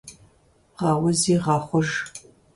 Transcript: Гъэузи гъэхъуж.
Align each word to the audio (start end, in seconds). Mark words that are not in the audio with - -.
Гъэузи 0.79 1.35
гъэхъуж. 1.43 1.89